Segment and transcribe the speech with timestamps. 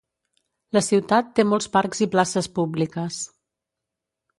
[0.77, 3.25] La ciutat té molts parcs i places públiques.